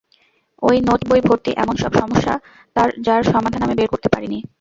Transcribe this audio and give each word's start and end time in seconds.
ঐ 0.63 0.73
নোট 0.87 1.01
বই 1.09 1.21
ভর্তি 1.23 1.51
এমন 1.57 1.75
সব 1.75 1.91
সমস্যা-যার 2.01 3.21
সমাধান 3.25 3.61
আমি 3.63 3.75
বের 3.77 3.89
করতে 3.91 4.07
পারি 4.13 4.27
নি। 4.27 4.39